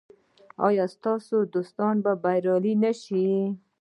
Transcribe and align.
ایا 0.67 0.85
ستاسو 0.95 1.35
دوست 1.53 1.77
به 2.03 2.13
بریالی 2.23 2.73
نه 2.83 2.91
شي؟ 3.01 3.23